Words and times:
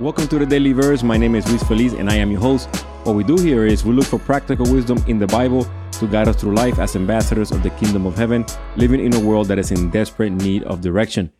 Welcome 0.00 0.28
to 0.28 0.38
the 0.38 0.46
Daily 0.46 0.72
Verse. 0.72 1.02
My 1.02 1.18
name 1.18 1.34
is 1.34 1.46
Luis 1.46 1.62
Feliz 1.64 1.92
and 1.92 2.08
I 2.08 2.14
am 2.14 2.30
your 2.30 2.40
host. 2.40 2.74
What 3.04 3.16
we 3.16 3.22
do 3.22 3.36
here 3.36 3.66
is 3.66 3.84
we 3.84 3.92
look 3.92 4.06
for 4.06 4.18
practical 4.18 4.64
wisdom 4.72 4.96
in 5.06 5.18
the 5.18 5.26
Bible 5.26 5.68
to 5.92 6.06
guide 6.06 6.26
us 6.26 6.40
through 6.40 6.54
life 6.54 6.78
as 6.78 6.96
ambassadors 6.96 7.52
of 7.52 7.62
the 7.62 7.68
kingdom 7.68 8.06
of 8.06 8.16
heaven, 8.16 8.46
living 8.76 9.04
in 9.04 9.12
a 9.12 9.20
world 9.20 9.48
that 9.48 9.58
is 9.58 9.72
in 9.72 9.90
desperate 9.90 10.30
need 10.30 10.62
of 10.62 10.80
direction. 10.80 11.30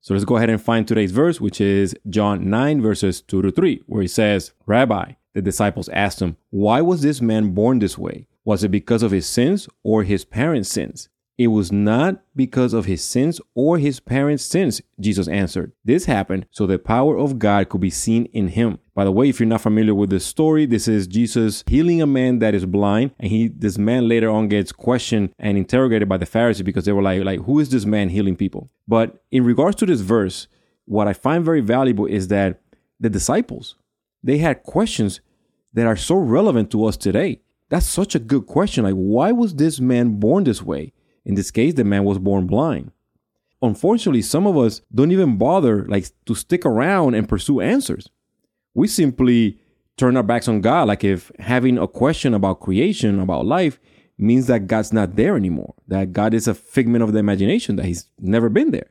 So 0.00 0.14
let's 0.14 0.24
go 0.24 0.36
ahead 0.36 0.50
and 0.50 0.60
find 0.60 0.86
today's 0.88 1.12
verse, 1.12 1.40
which 1.40 1.60
is 1.60 1.94
John 2.10 2.50
9, 2.50 2.82
verses 2.82 3.20
2 3.20 3.40
to 3.40 3.52
3, 3.52 3.84
where 3.86 4.02
he 4.02 4.08
says, 4.08 4.50
Rabbi, 4.66 5.12
the 5.34 5.40
disciples 5.40 5.88
asked 5.90 6.20
him, 6.20 6.38
Why 6.50 6.80
was 6.80 7.02
this 7.02 7.20
man 7.20 7.52
born 7.52 7.78
this 7.78 7.96
way? 7.96 8.26
Was 8.44 8.64
it 8.64 8.72
because 8.72 9.04
of 9.04 9.12
his 9.12 9.28
sins 9.28 9.68
or 9.84 10.02
his 10.02 10.24
parents' 10.24 10.70
sins? 10.70 11.08
It 11.38 11.46
was 11.46 11.70
not 11.70 12.20
because 12.34 12.72
of 12.72 12.86
his 12.86 13.02
sins 13.02 13.40
or 13.54 13.78
his 13.78 14.00
parents' 14.00 14.42
sins, 14.42 14.82
Jesus 14.98 15.28
answered. 15.28 15.70
This 15.84 16.06
happened 16.06 16.46
so 16.50 16.66
the 16.66 16.80
power 16.80 17.16
of 17.16 17.38
God 17.38 17.68
could 17.68 17.80
be 17.80 17.90
seen 17.90 18.24
in 18.32 18.48
him. 18.48 18.80
By 18.92 19.04
the 19.04 19.12
way, 19.12 19.28
if 19.28 19.38
you're 19.38 19.48
not 19.48 19.60
familiar 19.60 19.94
with 19.94 20.10
this 20.10 20.26
story, 20.26 20.66
this 20.66 20.88
is 20.88 21.06
Jesus 21.06 21.62
healing 21.68 22.02
a 22.02 22.06
man 22.08 22.40
that 22.40 22.56
is 22.56 22.66
blind, 22.66 23.12
and 23.20 23.30
he 23.30 23.46
this 23.46 23.78
man 23.78 24.08
later 24.08 24.28
on 24.28 24.48
gets 24.48 24.72
questioned 24.72 25.32
and 25.38 25.56
interrogated 25.56 26.08
by 26.08 26.16
the 26.16 26.26
Pharisees 26.26 26.64
because 26.64 26.84
they 26.84 26.92
were 26.92 27.02
like, 27.02 27.22
like, 27.22 27.42
who 27.42 27.60
is 27.60 27.68
this 27.68 27.86
man 27.86 28.08
healing 28.08 28.34
people? 28.34 28.68
But 28.88 29.22
in 29.30 29.44
regards 29.44 29.76
to 29.76 29.86
this 29.86 30.00
verse, 30.00 30.48
what 30.86 31.06
I 31.06 31.12
find 31.12 31.44
very 31.44 31.60
valuable 31.60 32.06
is 32.06 32.26
that 32.28 32.60
the 32.98 33.10
disciples, 33.10 33.76
they 34.24 34.38
had 34.38 34.64
questions 34.64 35.20
that 35.72 35.86
are 35.86 35.96
so 35.96 36.16
relevant 36.16 36.72
to 36.72 36.84
us 36.84 36.96
today. 36.96 37.42
That's 37.68 37.86
such 37.86 38.16
a 38.16 38.18
good 38.18 38.46
question. 38.46 38.82
Like, 38.82 38.94
why 38.94 39.30
was 39.30 39.54
this 39.54 39.78
man 39.78 40.18
born 40.18 40.42
this 40.42 40.62
way? 40.62 40.94
In 41.24 41.34
this 41.34 41.50
case, 41.50 41.74
the 41.74 41.84
man 41.84 42.04
was 42.04 42.18
born 42.18 42.46
blind. 42.46 42.92
Unfortunately, 43.60 44.22
some 44.22 44.46
of 44.46 44.56
us 44.56 44.80
don't 44.94 45.10
even 45.10 45.36
bother 45.36 45.84
like 45.86 46.06
to 46.26 46.34
stick 46.34 46.64
around 46.64 47.14
and 47.14 47.28
pursue 47.28 47.60
answers. 47.60 48.08
We 48.74 48.86
simply 48.86 49.58
turn 49.96 50.16
our 50.16 50.22
backs 50.22 50.48
on 50.48 50.60
God 50.60 50.88
like 50.88 51.02
if 51.02 51.32
having 51.40 51.76
a 51.76 51.88
question 51.88 52.34
about 52.34 52.60
creation, 52.60 53.18
about 53.18 53.46
life 53.46 53.80
means 54.16 54.46
that 54.46 54.66
God's 54.66 54.92
not 54.92 55.16
there 55.16 55.36
anymore, 55.36 55.74
that 55.88 56.12
God 56.12 56.34
is 56.34 56.48
a 56.48 56.54
figment 56.54 57.02
of 57.02 57.12
the 57.12 57.18
imagination, 57.18 57.76
that 57.76 57.86
he's 57.86 58.06
never 58.18 58.48
been 58.48 58.70
there. 58.70 58.90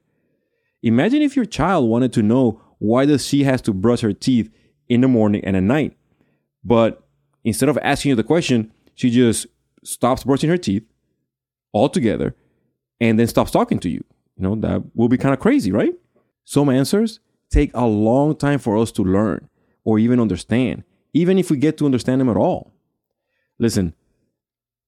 Imagine 0.84 1.22
if 1.22 1.36
your 1.36 1.46
child 1.46 1.90
wanted 1.90 2.14
to 2.14 2.22
know 2.22 2.62
why 2.80 3.06
does 3.06 3.26
she 3.26 3.44
has 3.44 3.62
to 3.64 3.74
brush 3.74 4.02
her 4.02 4.14
teeth 4.14 4.54
in 4.88 5.02
the 5.02 5.08
morning 5.08 5.44
and 5.44 5.56
at 5.58 5.64
night. 5.64 5.98
But 6.64 7.04
instead 7.44 7.70
of 7.70 7.78
asking 7.82 8.10
you 8.10 8.16
the 8.16 8.24
question, 8.24 8.72
she 8.96 9.10
just 9.10 9.48
stops 9.84 10.24
brushing 10.24 10.50
her 10.50 10.58
teeth, 10.58 10.84
altogether 11.78 12.36
and 13.00 13.20
then 13.20 13.28
stops 13.28 13.52
talking 13.52 13.80
to 13.80 13.90
you. 13.90 14.04
You 14.38 14.44
know, 14.44 14.56
that 14.56 14.84
will 14.96 15.10
be 15.10 15.18
kind 15.18 15.34
of 15.34 15.40
crazy, 15.40 15.72
right? 15.72 15.94
Some 16.44 16.70
answers 16.70 17.20
take 17.50 17.72
a 17.74 17.86
long 17.86 18.36
time 18.36 18.60
for 18.60 18.78
us 18.78 18.92
to 18.94 19.04
learn 19.04 19.50
or 19.84 20.00
even 20.00 20.20
understand, 20.20 20.84
even 21.14 21.38
if 21.38 21.50
we 21.50 21.58
get 21.58 21.78
to 21.78 21.86
understand 21.86 22.22
them 22.22 22.30
at 22.30 22.38
all. 22.38 22.74
Listen, 23.60 23.94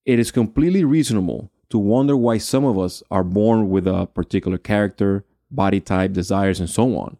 it 0.04 0.18
is 0.18 0.30
completely 0.30 0.84
reasonable 0.84 1.50
to 1.70 1.78
wonder 1.78 2.16
why 2.16 2.38
some 2.38 2.64
of 2.64 2.78
us 2.78 3.02
are 3.10 3.24
born 3.24 3.70
with 3.70 3.86
a 3.86 4.06
particular 4.06 4.58
character, 4.58 5.24
body 5.50 5.80
type, 5.80 6.12
desires, 6.12 6.60
and 6.60 6.68
so 6.68 6.96
on. 6.96 7.16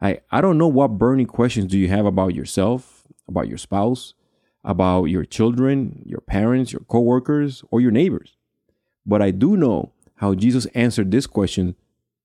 I, 0.00 0.20
I 0.30 0.40
don't 0.40 0.58
know 0.58 0.68
what 0.68 0.98
burning 0.98 1.26
questions 1.26 1.70
do 1.70 1.78
you 1.78 1.88
have 1.88 2.06
about 2.06 2.34
yourself, 2.34 3.04
about 3.28 3.48
your 3.48 3.58
spouse, 3.58 4.14
about 4.64 5.04
your 5.04 5.24
children, 5.24 6.02
your 6.06 6.20
parents, 6.20 6.72
your 6.72 6.80
coworkers, 6.80 7.62
or 7.70 7.80
your 7.80 7.90
neighbors. 7.90 8.36
But 9.06 9.22
I 9.22 9.30
do 9.30 9.56
know 9.56 9.92
how 10.16 10.34
Jesus 10.34 10.66
answered 10.74 11.10
this 11.10 11.26
question 11.26 11.74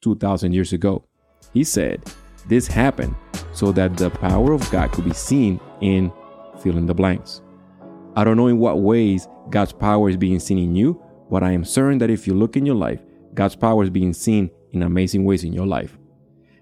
2,000 0.01 0.53
years 0.53 0.73
ago. 0.73 1.05
He 1.53 1.63
said, 1.63 2.03
This 2.47 2.67
happened 2.67 3.15
so 3.53 3.71
that 3.71 3.97
the 3.97 4.09
power 4.09 4.51
of 4.51 4.69
God 4.69 4.91
could 4.91 5.05
be 5.05 5.13
seen 5.13 5.59
in 5.81 6.11
fill 6.61 6.77
in 6.77 6.85
the 6.85 6.93
blanks. 6.93 7.41
I 8.15 8.23
don't 8.23 8.37
know 8.37 8.47
in 8.47 8.59
what 8.59 8.79
ways 8.79 9.27
God's 9.49 9.73
power 9.73 10.09
is 10.09 10.17
being 10.17 10.39
seen 10.39 10.57
in 10.57 10.75
you, 10.75 11.01
but 11.29 11.43
I 11.43 11.51
am 11.51 11.65
certain 11.65 11.97
that 11.99 12.09
if 12.09 12.27
you 12.27 12.33
look 12.33 12.55
in 12.55 12.65
your 12.65 12.75
life, 12.75 13.01
God's 13.33 13.55
power 13.55 13.83
is 13.83 13.89
being 13.89 14.13
seen 14.13 14.49
in 14.71 14.83
amazing 14.83 15.25
ways 15.25 15.43
in 15.43 15.53
your 15.53 15.67
life. 15.67 15.97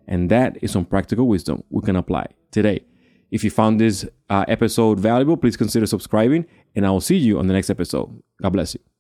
And 0.08 0.30
that 0.30 0.58
is 0.62 0.72
some 0.72 0.86
practical 0.86 1.28
wisdom 1.28 1.64
we 1.70 1.82
can 1.82 1.96
apply 1.96 2.28
today. 2.52 2.86
If 3.32 3.44
you 3.44 3.50
found 3.50 3.80
this 3.80 4.06
uh, 4.30 4.46
episode 4.48 5.00
valuable, 5.00 5.38
please 5.38 5.58
consider 5.58 5.86
subscribing, 5.88 6.46
and 6.76 6.86
I 6.86 6.92
will 6.92 7.02
see 7.02 7.18
you 7.18 7.40
on 7.40 7.48
the 7.48 7.54
next 7.54 7.70
episode. 7.70 8.22
God 8.42 8.54
bless 8.54 8.76
you. 8.76 8.93